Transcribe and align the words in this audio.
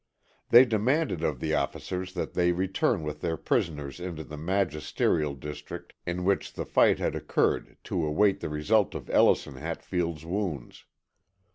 They 0.49 0.65
demanded 0.65 1.21
of 1.23 1.39
the 1.39 1.53
officers 1.53 2.13
that 2.13 2.33
they 2.33 2.51
return 2.53 3.03
with 3.03 3.21
their 3.21 3.37
prisoners 3.37 3.99
into 3.99 4.23
the 4.23 4.35
magisterial 4.35 5.35
district 5.35 5.93
in 6.07 6.23
which 6.23 6.53
the 6.53 6.65
fight 6.65 6.97
had 6.97 7.13
occurred 7.13 7.77
to 7.83 8.03
await 8.03 8.39
the 8.39 8.49
result 8.49 8.95
of 8.95 9.11
Ellison 9.11 9.57
Hatfield's 9.57 10.25
wounds. 10.25 10.85